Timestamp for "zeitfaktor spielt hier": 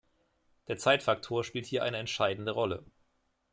0.79-1.83